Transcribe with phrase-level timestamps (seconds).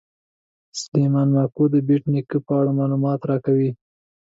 [0.81, 3.71] سلیمان ماکو د بېټ نیکه په اړه معلومات راکوي.